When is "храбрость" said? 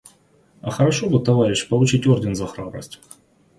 2.47-2.99